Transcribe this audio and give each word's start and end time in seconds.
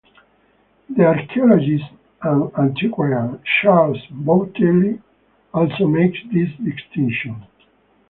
The 0.89 1.03
archaeologist 1.05 1.85
and 2.23 2.51
antiquarian 2.57 3.39
Charles 3.61 4.03
Boutell 4.09 4.99
also 5.53 5.85
makes 5.85 6.17
this 6.33 6.49
distinction. 6.55 7.45